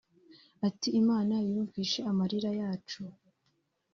[0.67, 3.01] Ati “Imana yumvise amarira yacu